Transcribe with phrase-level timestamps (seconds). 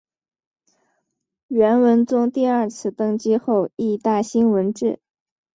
[1.47, 4.99] 元文宗第二次登基后亦大兴文治。